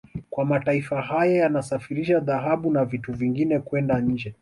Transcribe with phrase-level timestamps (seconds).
[0.29, 4.35] Kwani mataifa haya yanasafirisha dhahabu na vitu vingine kwenda nje